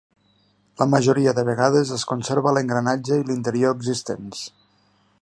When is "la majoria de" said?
0.81-1.43